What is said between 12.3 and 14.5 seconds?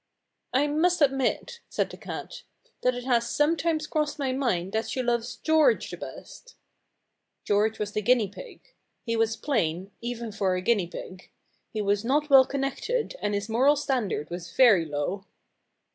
well connected, and his moral standard